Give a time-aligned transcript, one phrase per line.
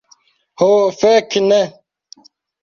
[0.61, 0.69] Ho,
[1.01, 1.61] fek, ne!